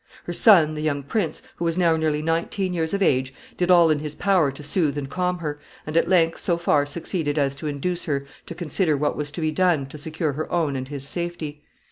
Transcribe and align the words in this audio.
Her 0.23 0.33
son, 0.33 0.73
the 0.73 0.81
young 0.81 1.03
prince, 1.03 1.43
who 1.57 1.65
was 1.65 1.77
now 1.77 1.95
nearly 1.95 2.23
nineteen 2.23 2.73
years 2.73 2.91
of 2.95 3.03
age, 3.03 3.35
did 3.55 3.69
all 3.69 3.91
in 3.91 3.99
his 3.99 4.15
power 4.15 4.51
to 4.51 4.63
soothe 4.63 4.97
and 4.97 5.07
calm 5.07 5.37
her, 5.37 5.59
and 5.85 5.95
at 5.95 6.09
length 6.09 6.39
so 6.39 6.57
far 6.57 6.87
succeeded 6.87 7.37
as 7.37 7.55
to 7.57 7.67
induce 7.67 8.05
her 8.05 8.25
to 8.47 8.55
consider 8.55 8.97
what 8.97 9.15
was 9.15 9.29
to 9.33 9.41
be 9.41 9.51
done 9.51 9.85
to 9.89 9.99
secure 9.99 10.33
her 10.33 10.51
own 10.51 10.75
and 10.75 10.87
his 10.87 11.07
safety. 11.07 11.61